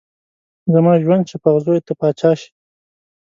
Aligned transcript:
زما 0.73 0.93
ژوند 1.03 1.23
شه 1.29 1.37
په 1.43 1.47
اغزيو 1.53 1.85
ته 1.87 1.93
پاچا 1.99 2.31
شې 2.39 2.49